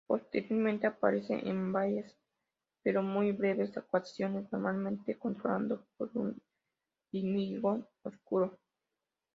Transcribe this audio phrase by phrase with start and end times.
[0.07, 2.17] Posteriormente aparece en varias
[2.83, 6.41] pero muy breves ocasiones, normalmente controlado por algún
[7.11, 8.57] digimon oscuro.